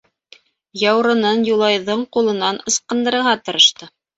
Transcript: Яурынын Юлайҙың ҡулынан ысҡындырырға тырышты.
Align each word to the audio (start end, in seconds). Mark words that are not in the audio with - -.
Яурынын 0.83 1.45
Юлайҙың 1.51 2.03
ҡулынан 2.17 2.59
ысҡындырырға 2.73 3.39
тырышты. 3.47 3.93